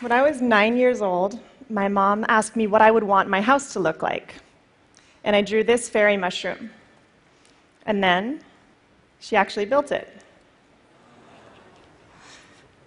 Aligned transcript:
When 0.00 0.12
I 0.12 0.22
was 0.22 0.40
nine 0.40 0.78
years 0.78 1.02
old, 1.02 1.38
my 1.68 1.86
mom 1.86 2.24
asked 2.26 2.56
me 2.56 2.66
what 2.66 2.80
I 2.80 2.90
would 2.90 3.04
want 3.04 3.28
my 3.28 3.42
house 3.42 3.74
to 3.74 3.80
look 3.80 4.02
like. 4.02 4.34
And 5.24 5.36
I 5.36 5.42
drew 5.42 5.62
this 5.62 5.90
fairy 5.90 6.16
mushroom. 6.16 6.70
And 7.84 8.02
then 8.02 8.40
she 9.18 9.36
actually 9.36 9.66
built 9.66 9.92
it. 9.92 10.08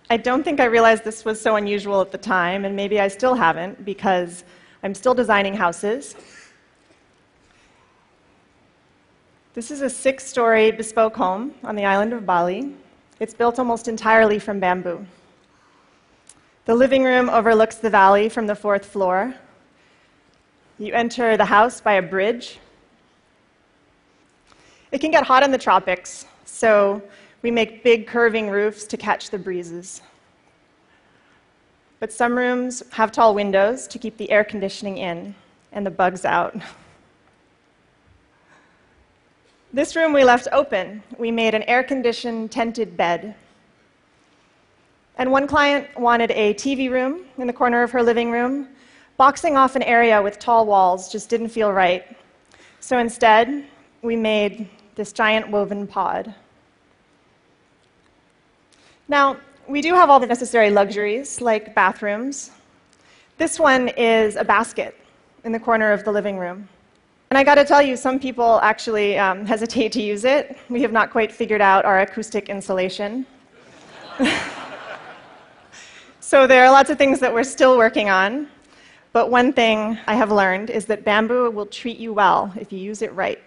I 0.10 0.18
don't 0.18 0.44
think 0.44 0.60
I 0.60 0.66
realized 0.66 1.04
this 1.04 1.24
was 1.24 1.40
so 1.40 1.56
unusual 1.56 2.02
at 2.02 2.12
the 2.12 2.18
time, 2.18 2.66
and 2.66 2.76
maybe 2.76 3.00
I 3.00 3.08
still 3.10 3.36
haven't, 3.36 3.86
because 3.86 4.44
I'm 4.82 4.96
still 4.96 5.14
designing 5.14 5.54
houses. 5.54 6.16
This 9.54 9.70
is 9.70 9.82
a 9.82 9.90
six 9.90 10.26
story 10.26 10.72
bespoke 10.72 11.16
home 11.16 11.54
on 11.64 11.76
the 11.76 11.86
island 11.86 12.12
of 12.12 12.26
Bali. 12.26 12.74
It's 13.20 13.36
built 13.36 13.60
almost 13.60 13.88
entirely 13.88 14.40
from 14.40 14.60
bamboo. 14.60 15.06
The 16.66 16.74
living 16.74 17.04
room 17.04 17.30
overlooks 17.30 17.76
the 17.76 17.90
valley 17.90 18.30
from 18.30 18.48
the 18.48 18.56
fourth 18.56 18.86
floor. 18.86 19.36
You 20.80 20.94
enter 20.94 21.36
the 21.36 21.44
house 21.44 21.82
by 21.82 21.96
a 21.96 22.02
bridge. 22.02 22.58
It 24.94 25.00
can 25.02 25.12
get 25.12 25.26
hot 25.26 25.44
in 25.44 25.52
the 25.52 25.58
tropics, 25.58 26.26
so 26.46 27.02
we 27.42 27.52
make 27.52 27.84
big 27.84 28.08
curving 28.08 28.50
roofs 28.50 28.86
to 28.86 28.96
catch 28.96 29.30
the 29.30 29.38
breezes. 29.38 30.02
But 32.00 32.14
some 32.14 32.34
rooms 32.34 32.82
have 32.92 33.12
tall 33.12 33.36
windows 33.36 33.86
to 33.88 34.00
keep 34.00 34.16
the 34.16 34.32
air 34.32 34.46
conditioning 34.46 35.00
in 35.00 35.36
and 35.74 35.86
the 35.86 35.92
bugs 35.92 36.24
out. 36.24 36.56
This 39.74 39.98
room 39.98 40.14
we 40.14 40.24
left 40.24 40.48
open. 40.54 41.04
We 41.18 41.30
made 41.30 41.56
an 41.56 41.64
air 41.64 41.84
conditioned 41.84 42.52
tented 42.52 42.96
bed. 42.96 43.36
And 45.18 45.32
one 45.32 45.48
client 45.48 45.88
wanted 45.98 46.32
a 46.32 46.54
TV 46.56 46.90
room 46.90 47.26
in 47.38 47.48
the 47.48 47.54
corner 47.54 47.84
of 47.84 47.92
her 47.92 48.02
living 48.02 48.32
room. 48.32 48.68
Boxing 49.18 49.56
off 49.56 49.76
an 49.76 49.84
area 49.84 50.22
with 50.22 50.40
tall 50.40 50.66
walls 50.66 51.12
just 51.12 51.30
didn't 51.30 51.50
feel 51.50 51.72
right. 51.72 52.04
So 52.80 52.98
instead, 52.98 53.66
we 54.02 54.16
made 54.16 54.68
this 54.96 55.14
giant 55.14 55.50
woven 55.50 55.86
pod. 55.86 56.34
Now, 59.08 59.38
we 59.68 59.82
do 59.82 59.94
have 59.94 60.10
all 60.10 60.20
the 60.20 60.28
necessary 60.28 60.72
luxuries, 60.72 61.40
like 61.40 61.76
bathrooms. 61.76 62.52
This 63.38 63.60
one 63.60 63.90
is 63.90 64.36
a 64.36 64.44
basket 64.44 64.98
in 65.44 65.52
the 65.52 65.60
corner 65.60 65.92
of 65.92 66.04
the 66.04 66.12
living 66.12 66.38
room. 66.38 66.68
And 67.30 67.38
I 67.38 67.44
got 67.44 67.56
to 67.56 67.66
tell 67.66 67.82
you, 67.82 67.96
some 67.96 68.20
people 68.20 68.60
actually 68.62 69.18
um, 69.18 69.46
hesitate 69.54 69.92
to 69.94 70.02
use 70.02 70.26
it. 70.26 70.58
We 70.70 70.82
have 70.82 70.92
not 70.92 71.12
quite 71.12 71.32
figured 71.32 71.62
out 71.62 71.86
our 71.86 72.02
acoustic 72.02 72.50
insulation. 72.50 73.26
So 76.26 76.48
there 76.48 76.64
are 76.64 76.72
lots 76.72 76.90
of 76.90 76.98
things 76.98 77.20
that 77.20 77.34
we're 77.34 77.44
still 77.44 77.78
working 77.78 78.10
on. 78.10 78.48
But 79.12 79.30
one 79.30 79.52
thing 79.52 79.98
I 80.08 80.16
have 80.16 80.32
learned 80.32 80.70
is 80.70 80.86
that 80.86 81.04
bamboo 81.04 81.52
will 81.52 81.66
treat 81.66 81.98
you 81.98 82.14
well 82.14 82.52
if 82.56 82.72
you 82.72 82.80
use 82.80 83.02
it 83.02 83.14
right. 83.14 83.40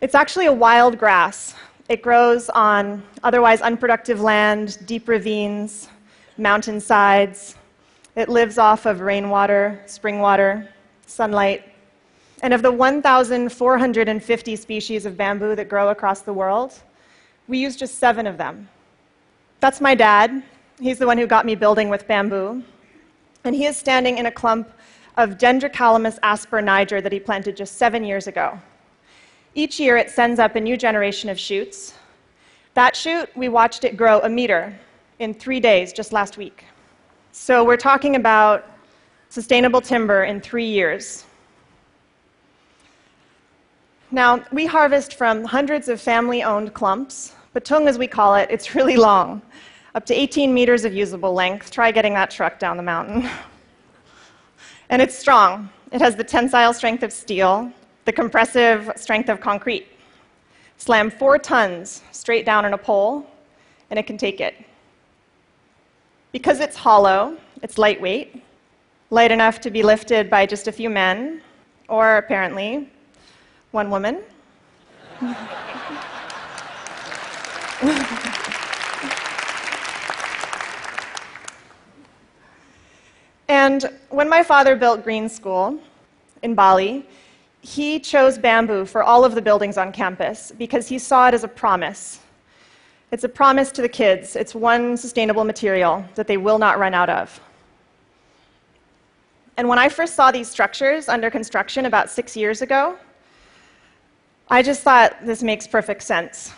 It's 0.00 0.14
actually 0.14 0.46
a 0.46 0.52
wild 0.52 0.98
grass. 0.98 1.54
It 1.90 2.00
grows 2.00 2.48
on 2.48 3.02
otherwise 3.22 3.60
unproductive 3.60 4.22
land, 4.22 4.78
deep 4.86 5.08
ravines, 5.08 5.90
mountain 6.38 6.80
sides. 6.80 7.56
It 8.16 8.30
lives 8.30 8.56
off 8.56 8.86
of 8.86 9.00
rainwater, 9.00 9.82
spring 9.84 10.20
water, 10.20 10.70
sunlight. 11.06 11.70
And 12.42 12.54
of 12.54 12.62
the 12.62 12.72
1,450 12.72 14.56
species 14.56 15.04
of 15.04 15.18
bamboo 15.18 15.54
that 15.54 15.68
grow 15.68 15.90
across 15.90 16.22
the 16.22 16.32
world, 16.32 16.72
we 17.46 17.58
use 17.58 17.76
just 17.76 17.98
seven 17.98 18.26
of 18.26 18.38
them. 18.38 18.70
That's 19.60 19.82
my 19.82 19.94
dad. 19.94 20.42
He's 20.80 20.98
the 20.98 21.06
one 21.06 21.18
who 21.18 21.26
got 21.26 21.44
me 21.44 21.56
building 21.56 21.88
with 21.88 22.06
bamboo. 22.06 22.62
And 23.44 23.54
he 23.54 23.66
is 23.66 23.76
standing 23.76 24.18
in 24.18 24.26
a 24.26 24.30
clump 24.30 24.70
of 25.16 25.30
Dendrocalamus 25.30 26.18
asper 26.22 26.62
niger 26.62 27.00
that 27.00 27.12
he 27.12 27.18
planted 27.18 27.56
just 27.56 27.76
seven 27.76 28.04
years 28.04 28.28
ago. 28.28 28.60
Each 29.54 29.80
year, 29.80 29.96
it 29.96 30.10
sends 30.10 30.38
up 30.38 30.54
a 30.54 30.60
new 30.60 30.76
generation 30.76 31.28
of 31.30 31.38
shoots. 31.38 31.94
That 32.74 32.94
shoot, 32.94 33.28
we 33.36 33.48
watched 33.48 33.82
it 33.82 33.96
grow 33.96 34.20
a 34.20 34.28
meter 34.28 34.78
in 35.18 35.34
three 35.34 35.58
days 35.58 35.92
just 35.92 36.12
last 36.12 36.36
week. 36.36 36.64
So 37.32 37.64
we're 37.64 37.76
talking 37.76 38.14
about 38.14 38.64
sustainable 39.30 39.80
timber 39.80 40.24
in 40.24 40.40
three 40.40 40.68
years. 40.68 41.24
Now, 44.12 44.44
we 44.52 44.64
harvest 44.64 45.14
from 45.14 45.44
hundreds 45.44 45.88
of 45.88 46.00
family 46.00 46.44
owned 46.44 46.72
clumps. 46.72 47.34
Petung, 47.52 47.88
as 47.88 47.98
we 47.98 48.06
call 48.06 48.36
it, 48.36 48.48
it's 48.50 48.74
really 48.76 48.96
long 48.96 49.42
up 49.98 50.06
to 50.06 50.14
18 50.14 50.54
meters 50.54 50.84
of 50.84 50.94
usable 50.94 51.34
length. 51.34 51.72
Try 51.72 51.90
getting 51.90 52.14
that 52.14 52.30
truck 52.30 52.60
down 52.60 52.76
the 52.76 52.84
mountain. 52.84 53.28
and 54.90 55.02
it's 55.02 55.18
strong. 55.18 55.68
It 55.90 56.00
has 56.00 56.14
the 56.14 56.22
tensile 56.22 56.72
strength 56.72 57.02
of 57.02 57.12
steel, 57.12 57.72
the 58.04 58.12
compressive 58.12 58.92
strength 58.94 59.28
of 59.28 59.40
concrete. 59.40 59.88
Slam 60.76 61.10
four 61.10 61.36
tons 61.36 62.02
straight 62.12 62.46
down 62.46 62.64
on 62.64 62.74
a 62.74 62.78
pole, 62.78 63.28
and 63.90 63.98
it 63.98 64.06
can 64.06 64.16
take 64.16 64.40
it. 64.40 64.54
Because 66.30 66.60
it's 66.60 66.76
hollow, 66.76 67.36
it's 67.64 67.76
lightweight, 67.76 68.40
light 69.10 69.32
enough 69.32 69.60
to 69.62 69.68
be 69.68 69.82
lifted 69.82 70.30
by 70.30 70.46
just 70.46 70.68
a 70.68 70.72
few 70.72 70.90
men, 70.90 71.42
or 71.88 72.18
apparently 72.18 72.88
one 73.72 73.90
woman. 73.90 74.20
And 83.68 83.84
when 84.08 84.30
my 84.30 84.42
father 84.42 84.74
built 84.76 85.04
Green 85.04 85.28
School 85.28 85.78
in 86.42 86.54
Bali, 86.54 87.04
he 87.60 88.00
chose 88.00 88.38
bamboo 88.38 88.86
for 88.86 89.02
all 89.02 89.26
of 89.26 89.34
the 89.34 89.42
buildings 89.42 89.76
on 89.76 89.92
campus 89.92 90.50
because 90.56 90.88
he 90.88 90.98
saw 90.98 91.28
it 91.28 91.34
as 91.34 91.44
a 91.44 91.48
promise. 91.48 92.20
It's 93.10 93.24
a 93.24 93.28
promise 93.28 93.70
to 93.72 93.82
the 93.82 93.88
kids. 94.02 94.36
It's 94.36 94.54
one 94.54 94.96
sustainable 94.96 95.44
material 95.44 96.02
that 96.14 96.26
they 96.26 96.38
will 96.38 96.58
not 96.58 96.78
run 96.78 96.94
out 96.94 97.10
of. 97.10 97.38
And 99.58 99.68
when 99.68 99.78
I 99.78 99.90
first 99.90 100.14
saw 100.14 100.30
these 100.30 100.48
structures 100.48 101.10
under 101.10 101.28
construction 101.28 101.84
about 101.84 102.08
six 102.08 102.34
years 102.38 102.62
ago, 102.62 102.96
I 104.48 104.62
just 104.62 104.80
thought 104.80 105.14
this 105.26 105.42
makes 105.42 105.66
perfect 105.66 106.04
sense. 106.04 106.54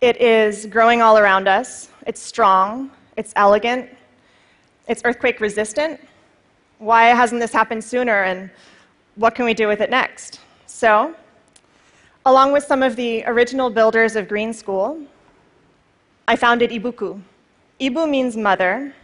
It 0.00 0.16
is 0.20 0.64
growing 0.66 1.02
all 1.02 1.18
around 1.18 1.48
us, 1.48 1.88
it's 2.06 2.22
strong, 2.22 2.92
it's 3.16 3.32
elegant, 3.34 3.97
it's 4.88 5.02
earthquake 5.04 5.40
resistant. 5.40 6.00
Why 6.78 7.04
hasn't 7.06 7.40
this 7.40 7.52
happened 7.52 7.84
sooner, 7.84 8.22
and 8.22 8.50
what 9.16 9.34
can 9.34 9.44
we 9.44 9.54
do 9.54 9.68
with 9.68 9.80
it 9.80 9.90
next? 9.90 10.40
So, 10.66 11.14
along 12.24 12.52
with 12.52 12.64
some 12.64 12.82
of 12.82 12.96
the 12.96 13.22
original 13.26 13.68
builders 13.70 14.16
of 14.16 14.28
Green 14.28 14.52
School, 14.52 15.00
I 16.26 16.36
founded 16.36 16.70
Ibuku. 16.70 17.20
Ibu 17.80 18.08
means 18.08 18.36
mother, 18.36 18.94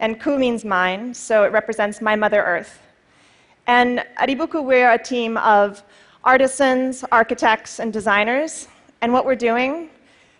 and 0.00 0.20
Ku 0.20 0.38
means 0.38 0.64
mine, 0.64 1.14
so 1.14 1.44
it 1.44 1.52
represents 1.52 2.00
my 2.00 2.14
Mother 2.14 2.42
Earth. 2.42 2.80
And 3.66 4.00
at 4.16 4.28
Ibuku, 4.28 4.62
we're 4.62 4.92
a 4.92 5.02
team 5.02 5.36
of 5.38 5.82
artisans, 6.22 7.04
architects, 7.12 7.80
and 7.80 7.92
designers, 7.92 8.68
and 9.00 9.12
what 9.12 9.24
we're 9.24 9.36
doing 9.36 9.88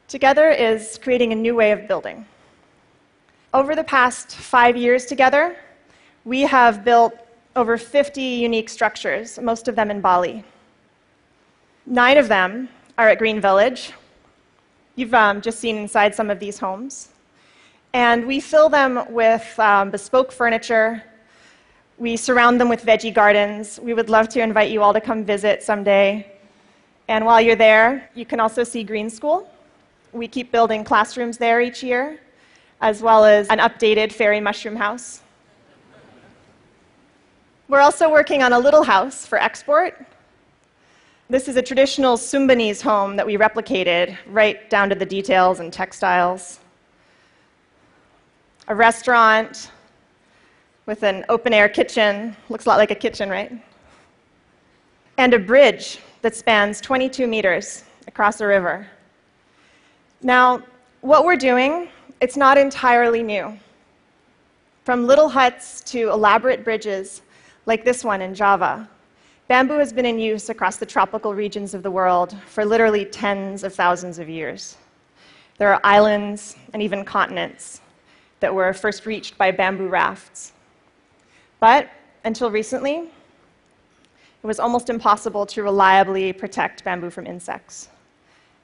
together 0.08 0.50
is 0.50 0.98
creating 1.02 1.32
a 1.32 1.34
new 1.34 1.54
way 1.54 1.72
of 1.72 1.88
building. 1.88 2.26
Over 3.54 3.76
the 3.76 3.84
past 3.84 4.34
five 4.34 4.76
years 4.76 5.06
together, 5.06 5.56
we 6.24 6.40
have 6.40 6.84
built 6.84 7.14
over 7.54 7.78
50 7.78 8.20
unique 8.20 8.68
structures, 8.68 9.38
most 9.38 9.68
of 9.68 9.76
them 9.76 9.92
in 9.92 10.00
Bali. 10.00 10.42
Nine 11.86 12.18
of 12.18 12.26
them 12.26 12.68
are 12.98 13.08
at 13.08 13.18
Green 13.20 13.40
Village. 13.40 13.92
You've 14.96 15.14
um, 15.14 15.40
just 15.40 15.60
seen 15.60 15.76
inside 15.76 16.16
some 16.16 16.30
of 16.30 16.40
these 16.40 16.58
homes. 16.58 17.10
And 17.92 18.26
we 18.26 18.40
fill 18.40 18.68
them 18.68 19.04
with 19.08 19.56
um, 19.60 19.92
bespoke 19.92 20.32
furniture. 20.32 21.04
We 21.96 22.16
surround 22.16 22.60
them 22.60 22.68
with 22.68 22.84
veggie 22.84 23.14
gardens. 23.14 23.78
We 23.80 23.94
would 23.94 24.10
love 24.10 24.28
to 24.30 24.42
invite 24.42 24.72
you 24.72 24.82
all 24.82 24.92
to 24.92 25.00
come 25.00 25.24
visit 25.24 25.62
someday. 25.62 26.26
And 27.06 27.24
while 27.24 27.40
you're 27.40 27.54
there, 27.54 28.10
you 28.16 28.26
can 28.26 28.40
also 28.40 28.64
see 28.64 28.82
Green 28.82 29.08
School. 29.08 29.48
We 30.10 30.26
keep 30.26 30.50
building 30.50 30.82
classrooms 30.82 31.38
there 31.38 31.60
each 31.60 31.84
year 31.84 32.18
as 32.84 33.00
well 33.00 33.24
as 33.24 33.48
an 33.48 33.60
updated 33.60 34.12
fairy 34.12 34.40
mushroom 34.40 34.76
house. 34.76 35.22
We're 37.66 37.80
also 37.80 38.10
working 38.10 38.42
on 38.42 38.52
a 38.52 38.58
little 38.58 38.82
house 38.82 39.24
for 39.24 39.38
export. 39.38 40.04
This 41.30 41.48
is 41.48 41.56
a 41.56 41.62
traditional 41.62 42.18
Sumbanese 42.18 42.82
home 42.82 43.16
that 43.16 43.24
we 43.24 43.38
replicated 43.38 44.18
right 44.26 44.68
down 44.68 44.90
to 44.90 44.94
the 44.94 45.06
details 45.06 45.60
and 45.60 45.72
textiles. 45.72 46.60
A 48.68 48.74
restaurant 48.74 49.70
with 50.84 51.04
an 51.04 51.24
open 51.30 51.54
air 51.54 51.70
kitchen, 51.70 52.36
looks 52.50 52.66
a 52.66 52.68
lot 52.68 52.76
like 52.76 52.90
a 52.90 52.94
kitchen, 52.94 53.30
right? 53.30 53.50
And 55.16 55.32
a 55.32 55.38
bridge 55.38 56.00
that 56.20 56.36
spans 56.36 56.82
22 56.82 57.26
meters 57.26 57.84
across 58.06 58.42
a 58.42 58.46
river. 58.46 58.86
Now, 60.20 60.62
what 61.00 61.24
we're 61.24 61.36
doing 61.36 61.88
it's 62.20 62.36
not 62.36 62.58
entirely 62.58 63.22
new. 63.22 63.58
From 64.84 65.06
little 65.06 65.28
huts 65.28 65.80
to 65.92 66.10
elaborate 66.10 66.64
bridges, 66.64 67.22
like 67.66 67.84
this 67.84 68.04
one 68.04 68.20
in 68.20 68.34
Java, 68.34 68.88
bamboo 69.48 69.78
has 69.78 69.92
been 69.92 70.06
in 70.06 70.18
use 70.18 70.50
across 70.50 70.76
the 70.76 70.86
tropical 70.86 71.34
regions 71.34 71.74
of 71.74 71.82
the 71.82 71.90
world 71.90 72.36
for 72.46 72.64
literally 72.64 73.04
tens 73.04 73.64
of 73.64 73.74
thousands 73.74 74.18
of 74.18 74.28
years. 74.28 74.76
There 75.58 75.72
are 75.72 75.80
islands 75.84 76.56
and 76.72 76.82
even 76.82 77.04
continents 77.04 77.80
that 78.40 78.54
were 78.54 78.72
first 78.72 79.06
reached 79.06 79.38
by 79.38 79.50
bamboo 79.50 79.88
rafts. 79.88 80.52
But 81.60 81.88
until 82.24 82.50
recently, 82.50 83.08
it 84.42 84.46
was 84.46 84.60
almost 84.60 84.90
impossible 84.90 85.46
to 85.46 85.62
reliably 85.62 86.32
protect 86.32 86.84
bamboo 86.84 87.08
from 87.08 87.26
insects. 87.26 87.88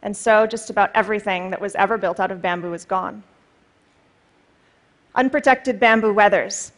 And 0.02 0.14
so 0.14 0.46
just 0.46 0.68
about 0.68 0.90
everything 0.94 1.50
that 1.50 1.60
was 1.60 1.74
ever 1.76 1.96
built 1.96 2.20
out 2.20 2.30
of 2.30 2.42
bamboo 2.42 2.74
is 2.74 2.84
gone. 2.84 3.22
Unprotected 5.14 5.80
bamboo 5.80 6.12
weathers. 6.12 6.72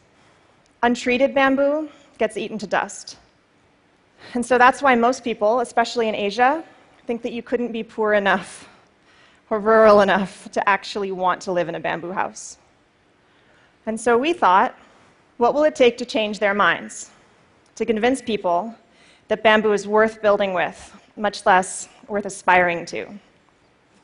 Untreated 0.83 1.35
bamboo 1.35 1.89
gets 2.19 2.37
eaten 2.37 2.59
to 2.59 2.67
dust. 2.67 3.19
And 4.35 4.45
so 4.45 4.59
that's 4.59 4.81
why 4.83 4.95
most 4.95 5.23
people, 5.23 5.61
especially 5.61 6.09
in 6.09 6.15
Asia, 6.15 6.65
think 7.07 7.23
that 7.23 7.33
you 7.33 7.43
couldn't 7.43 7.73
be 7.73 7.83
poor 7.83 8.15
enough 8.15 8.69
or 9.51 9.59
rural 9.59 10.01
enough 10.01 10.51
to 10.53 10.67
actually 10.69 11.13
want 11.13 11.41
to 11.43 11.53
live 11.53 11.69
in 11.69 11.75
a 11.75 11.81
bamboo 11.81 12.13
house. 12.13 12.59
And 13.87 14.01
so 14.01 14.17
we 14.17 14.33
thought, 14.33 14.79
what 15.37 15.55
will 15.55 15.65
it 15.65 15.75
take 15.75 15.99
to 15.99 16.05
change 16.05 16.39
their 16.39 16.55
minds? 16.55 17.11
To 17.77 17.85
convince 17.85 18.23
people 18.23 18.75
that 19.29 19.43
bamboo 19.43 19.73
is 19.73 19.87
worth 19.87 20.23
building 20.23 20.55
with, 20.55 20.97
much 21.17 21.45
less 21.45 21.89
worth 22.09 22.25
aspiring 22.25 22.87
to. 22.87 23.09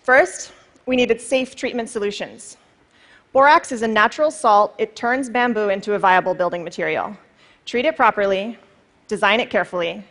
First, 0.03 0.53
we 0.87 0.97
needed 0.97 1.21
safe 1.21 1.55
treatment 1.55 1.89
solutions. 1.89 2.57
Borax 3.33 3.73
is 3.73 3.83
a 3.83 3.89
natural 3.89 4.31
salt, 4.31 4.75
it 4.79 4.97
turns 4.97 5.29
bamboo 5.29 5.69
into 5.69 5.95
a 5.95 5.99
viable 5.99 6.35
building 6.35 6.65
material. 6.65 7.15
Treat 7.67 7.85
it 7.85 7.95
properly, 7.95 8.59
design 9.07 9.39
it 9.39 9.51
carefully, 9.51 10.03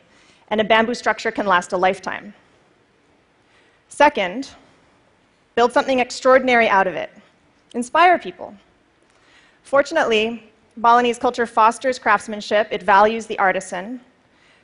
and 0.50 0.62
a 0.62 0.64
bamboo 0.64 0.94
structure 0.94 1.32
can 1.32 1.48
last 1.48 1.74
a 1.74 1.78
lifetime. 1.78 2.34
Second, 3.90 4.52
build 5.56 5.74
something 5.74 6.00
extraordinary 6.00 6.70
out 6.70 6.86
of 6.86 6.94
it. 6.94 7.10
Inspire 7.74 8.20
people. 8.20 8.54
Fortunately, 9.64 10.52
Balinese 10.78 11.18
culture 11.18 11.48
fosters 11.48 11.98
craftsmanship, 11.98 12.68
it 12.70 12.84
values 12.84 13.26
the 13.26 13.40
artisan. 13.40 14.00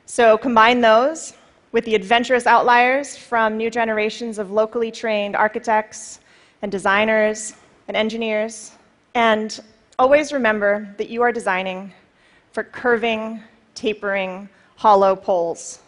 So 0.06 0.38
combine 0.38 0.80
those 0.80 1.34
with 1.72 1.84
the 1.84 1.96
adventurous 1.96 2.46
outliers 2.46 3.16
from 3.16 3.56
new 3.56 3.68
generations 3.68 4.38
of 4.38 4.52
locally 4.52 4.92
trained 4.92 5.34
architects 5.34 6.20
and 6.62 6.70
designers 6.70 7.54
and 7.88 7.96
engineers. 7.96 8.72
And 9.14 9.60
always 9.98 10.32
remember 10.32 10.94
that 10.98 11.08
you 11.08 11.22
are 11.22 11.32
designing 11.32 11.92
for 12.52 12.64
curving, 12.64 13.40
tapering, 13.74 14.48
hollow 14.76 15.16
poles. 15.16 15.80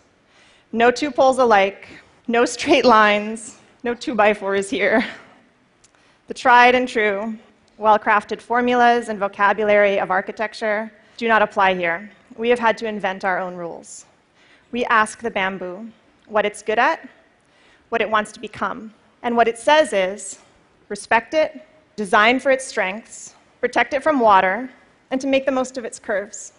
No 0.72 0.90
two 0.90 1.10
poles 1.10 1.38
alike, 1.38 1.88
no 2.28 2.44
straight 2.44 2.84
lines, 2.84 3.58
no 3.82 3.94
two 3.94 4.14
by 4.14 4.34
fours 4.34 4.68
here. 4.68 5.04
The 6.28 6.34
tried 6.34 6.74
and 6.74 6.88
true, 6.88 7.38
well 7.78 7.98
crafted 7.98 8.40
formulas 8.40 9.08
and 9.08 9.18
vocabulary 9.18 10.00
of 10.00 10.10
architecture 10.10 10.90
do 11.16 11.28
not 11.28 11.42
apply 11.42 11.74
here. 11.74 12.10
We 12.36 12.48
have 12.48 12.58
had 12.58 12.76
to 12.78 12.86
invent 12.86 13.24
our 13.24 13.38
own 13.38 13.54
rules. 13.54 14.04
We 14.72 14.84
ask 14.86 15.20
the 15.20 15.30
bamboo 15.30 15.90
what 16.26 16.44
it's 16.44 16.62
good 16.62 16.78
at, 16.78 17.08
what 17.88 18.00
it 18.00 18.10
wants 18.10 18.32
to 18.32 18.40
become. 18.40 18.92
And 19.22 19.36
what 19.36 19.48
it 19.48 19.58
says 19.58 19.92
is 19.92 20.40
respect 20.88 21.34
it, 21.34 21.64
design 21.96 22.38
for 22.38 22.50
its 22.50 22.64
strengths, 22.64 23.34
protect 23.60 23.94
it 23.94 24.02
from 24.02 24.20
water, 24.20 24.68
and 25.10 25.18
to 25.18 25.26
make 25.26 25.46
the 25.46 25.52
most 25.52 25.78
of 25.78 25.84
its 25.86 25.98
curves. 25.98 26.52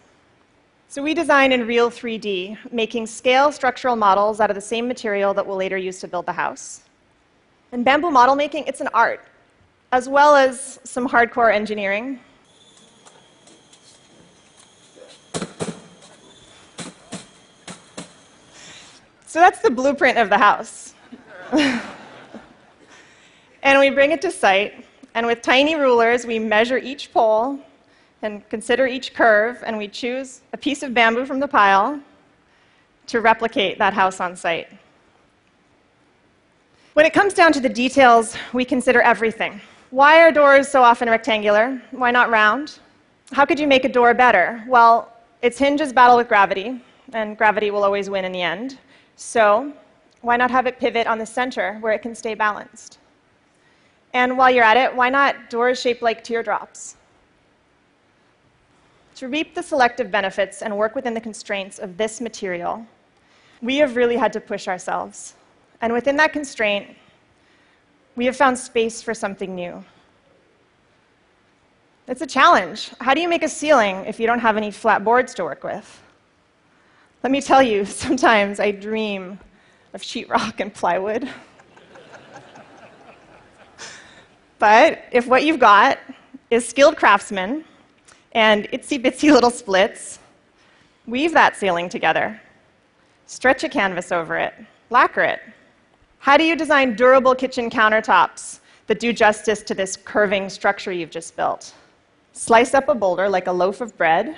So 0.89 1.03
we 1.03 1.13
design 1.13 1.51
in 1.51 1.67
real 1.67 1.91
3D, 1.91 2.71
making 2.71 3.05
scale 3.05 3.51
structural 3.51 3.95
models 3.95 4.39
out 4.39 4.49
of 4.49 4.55
the 4.55 4.61
same 4.61 4.87
material 4.87 5.35
that 5.35 5.45
we'll 5.45 5.57
later 5.57 5.77
use 5.77 5.99
to 5.99 6.07
build 6.07 6.25
the 6.25 6.33
house. 6.33 6.81
And 7.71 7.85
bamboo 7.85 8.09
model 8.09 8.35
making, 8.35 8.63
it's 8.65 8.81
an 8.81 8.89
art, 8.95 9.21
as 9.91 10.09
well 10.09 10.35
as 10.35 10.79
some 10.83 11.07
hardcore 11.07 11.53
engineering. 11.53 12.19
So 19.27 19.39
that's 19.39 19.59
the 19.59 19.69
blueprint 19.69 20.17
of 20.17 20.29
the 20.29 20.37
house. 20.37 20.95
and 21.51 21.81
we 23.79 23.91
bring 23.91 24.11
it 24.11 24.21
to 24.21 24.31
site, 24.31 24.86
and 25.17 25.25
with 25.25 25.41
tiny 25.41 25.73
rulers, 25.73 26.27
we 26.27 26.37
measure 26.37 26.77
each 26.77 27.11
pole 27.11 27.57
and 28.21 28.47
consider 28.49 28.85
each 28.85 29.15
curve, 29.15 29.63
and 29.65 29.75
we 29.75 29.87
choose 29.87 30.41
a 30.53 30.57
piece 30.57 30.83
of 30.83 30.93
bamboo 30.93 31.25
from 31.25 31.39
the 31.39 31.47
pile 31.47 31.99
to 33.07 33.19
replicate 33.19 33.79
that 33.79 33.93
house 33.93 34.21
on 34.21 34.35
site. 34.35 34.69
When 36.93 37.03
it 37.03 37.13
comes 37.13 37.33
down 37.33 37.51
to 37.53 37.59
the 37.59 37.67
details, 37.67 38.37
we 38.53 38.63
consider 38.63 39.01
everything. 39.01 39.59
Why 39.89 40.21
are 40.21 40.31
doors 40.31 40.67
so 40.67 40.83
often 40.83 41.09
rectangular? 41.09 41.81
Why 41.89 42.11
not 42.11 42.29
round? 42.29 42.77
How 43.31 43.43
could 43.43 43.59
you 43.59 43.65
make 43.65 43.85
a 43.85 43.89
door 43.89 44.13
better? 44.13 44.63
Well, 44.67 45.11
its 45.41 45.57
hinges 45.57 45.91
battle 45.91 46.17
with 46.17 46.27
gravity, 46.27 46.79
and 47.13 47.35
gravity 47.35 47.71
will 47.71 47.83
always 47.83 48.07
win 48.07 48.23
in 48.23 48.31
the 48.31 48.43
end. 48.43 48.77
So, 49.15 49.73
why 50.21 50.37
not 50.37 50.51
have 50.51 50.67
it 50.67 50.77
pivot 50.77 51.07
on 51.07 51.17
the 51.17 51.25
center 51.25 51.79
where 51.79 51.93
it 51.93 52.03
can 52.03 52.13
stay 52.13 52.35
balanced? 52.35 52.99
And 54.13 54.37
while 54.37 54.49
you're 54.49 54.63
at 54.63 54.77
it, 54.77 54.95
why 54.95 55.09
not 55.09 55.49
doors 55.49 55.79
shaped 55.79 56.01
like 56.01 56.23
teardrops? 56.23 56.95
To 59.15 59.27
reap 59.27 59.55
the 59.55 59.63
selective 59.63 60.11
benefits 60.11 60.61
and 60.61 60.77
work 60.77 60.95
within 60.95 61.13
the 61.13 61.21
constraints 61.21 61.79
of 61.79 61.97
this 61.97 62.21
material, 62.21 62.85
we 63.61 63.77
have 63.77 63.95
really 63.95 64.15
had 64.15 64.31
to 64.33 64.39
push 64.39 64.67
ourselves. 64.67 65.33
And 65.81 65.91
within 65.91 66.15
that 66.17 66.33
constraint, 66.33 66.95
we 68.15 68.25
have 68.25 68.35
found 68.35 68.57
space 68.57 69.01
for 69.01 69.13
something 69.13 69.55
new. 69.55 69.83
It's 72.07 72.21
a 72.21 72.27
challenge. 72.27 72.91
How 72.99 73.13
do 73.13 73.21
you 73.21 73.27
make 73.27 73.43
a 73.43 73.49
ceiling 73.49 74.05
if 74.05 74.19
you 74.19 74.27
don't 74.27 74.39
have 74.39 74.55
any 74.55 74.71
flat 74.71 75.03
boards 75.03 75.33
to 75.35 75.43
work 75.43 75.63
with? 75.63 76.03
Let 77.23 77.31
me 77.31 77.41
tell 77.41 77.61
you, 77.61 77.85
sometimes 78.05 78.59
I 78.59 78.71
dream 78.71 79.39
of 79.93 80.01
sheetrock 80.01 80.59
and 80.59 80.73
plywood. 80.73 81.29
But 84.59 85.03
if 85.11 85.27
what 85.27 85.43
you've 85.43 85.59
got 85.59 85.99
is 86.49 86.67
skilled 86.67 86.97
craftsmen 86.97 87.63
and 88.33 88.65
itsy 88.71 89.01
bitsy 89.01 89.31
little 89.37 89.49
splits, 89.49 90.19
weave 91.05 91.33
that 91.33 91.55
ceiling 91.55 91.89
together, 91.89 92.39
stretch 93.25 93.63
a 93.63 93.69
canvas 93.69 94.11
over 94.11 94.37
it, 94.37 94.53
lacquer 94.89 95.21
it. 95.21 95.39
How 96.19 96.37
do 96.37 96.43
you 96.43 96.55
design 96.55 96.95
durable 96.95 97.35
kitchen 97.35 97.69
countertops 97.69 98.59
that 98.87 98.99
do 98.99 99.13
justice 99.13 99.61
to 99.63 99.75
this 99.75 99.95
curving 99.95 100.49
structure 100.49 100.91
you've 100.91 101.11
just 101.11 101.35
built? 101.35 101.73
Slice 102.33 102.73
up 102.73 102.89
a 102.89 102.95
boulder 102.95 103.27
like 103.29 103.47
a 103.47 103.51
loaf 103.51 103.81
of 103.81 103.97
bread 103.97 104.37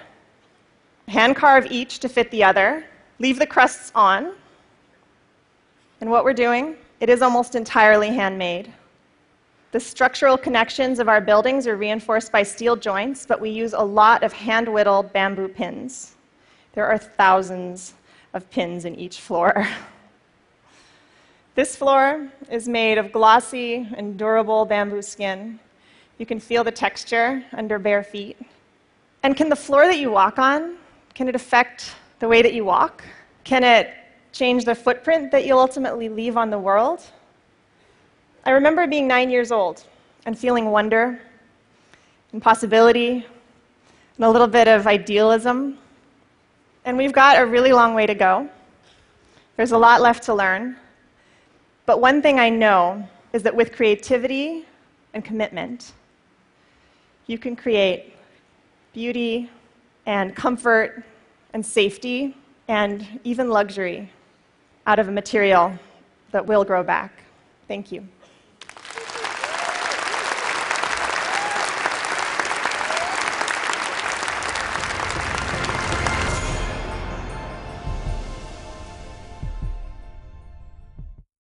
hand 1.10 1.36
carve 1.36 1.70
each 1.72 2.00
to 2.00 2.08
fit 2.08 2.32
the 2.32 2.44
other, 2.44 2.86
leave 3.18 3.40
the 3.40 3.48
crusts 3.48 3.92
on. 3.96 4.34
And 6.02 6.10
what 6.10 6.24
we're 6.24 6.34
doing, 6.34 6.78
it 7.00 7.10
is 7.10 7.22
almost 7.22 7.56
entirely 7.56 8.10
handmade. 8.10 8.72
The 9.72 9.80
structural 9.80 10.38
connections 10.38 11.00
of 11.00 11.08
our 11.08 11.22
buildings 11.22 11.68
are 11.68 11.78
reinforced 11.78 12.32
by 12.32 12.42
steel 12.42 12.76
joints, 12.76 13.26
but 13.26 13.40
we 13.40 13.52
use 13.52 13.74
a 13.74 13.82
lot 13.82 14.24
of 14.24 14.34
hand 14.34 14.68
whittled 14.68 15.14
bamboo 15.14 15.48
pins. 15.48 16.16
There 16.74 16.88
are 16.88 16.98
thousands 16.98 17.94
of 18.34 18.50
pins 18.50 18.86
in 18.86 18.96
each 18.96 19.20
floor. 19.20 19.68
this 21.56 21.76
floor 21.76 22.30
is 22.50 22.68
made 22.68 22.98
of 22.98 23.12
glossy 23.12 23.88
and 23.96 24.18
durable 24.18 24.66
bamboo 24.66 25.04
skin. 25.04 25.60
You 26.18 26.26
can 26.26 26.40
feel 26.40 26.64
the 26.64 26.72
texture 26.72 27.44
under 27.54 27.78
bare 27.78 28.04
feet. 28.04 28.38
And 29.22 29.38
can 29.38 29.50
the 29.50 29.56
floor 29.56 29.86
that 29.86 30.00
you 30.00 30.10
walk 30.10 30.40
on 30.40 30.78
can 31.20 31.28
it 31.28 31.36
affect 31.36 31.96
the 32.20 32.30
way 32.30 32.42
that 32.42 32.54
you 32.54 32.64
walk? 32.64 33.04
Can 33.44 33.64
it 33.66 33.94
change 34.32 34.64
the 34.64 34.74
footprint 34.74 35.32
that 35.32 35.46
you'll 35.46 35.60
ultimately 35.60 36.08
leave 36.08 36.38
on 36.38 36.50
the 36.50 36.58
world? 36.58 37.04
I 38.46 38.51
remember 38.51 38.88
being 38.88 39.08
nine 39.08 39.29
years 39.29 39.51
old 39.51 39.86
and 40.25 40.38
feeling 40.38 40.72
wonder 40.72 41.19
and 42.31 42.41
possibility 42.41 43.25
and 44.15 44.25
a 44.25 44.29
little 44.29 44.48
bit 44.48 44.67
of 44.67 44.88
idealism. 44.88 45.77
And 46.86 46.98
we've 46.98 47.12
got 47.12 47.39
a 47.39 47.46
really 47.46 47.74
long 47.74 47.93
way 47.93 48.05
to 48.05 48.15
go. 48.15 48.50
There's 49.58 49.72
a 49.72 49.77
lot 49.77 50.01
left 50.01 50.24
to 50.24 50.34
learn. 50.34 50.77
But 51.86 52.00
one 52.00 52.22
thing 52.22 52.39
I 52.39 52.50
know 52.50 53.08
is 53.34 53.43
that 53.43 53.55
with 53.55 53.74
creativity 53.74 54.65
and 55.13 55.24
commitment, 55.25 55.93
you 57.27 57.38
can 57.38 57.55
create 57.55 58.15
beauty 58.93 59.50
and 60.05 60.36
comfort 60.36 61.03
and 61.53 61.65
safety 61.65 62.36
and 62.67 63.05
even 63.24 63.50
luxury 63.50 64.10
out 64.88 65.00
of 65.00 65.08
a 65.08 65.12
material 65.12 65.77
that 66.31 66.46
will 66.46 66.63
grow 66.63 66.84
back. 66.84 67.24
Thank 67.67 67.91
you. 67.91 68.08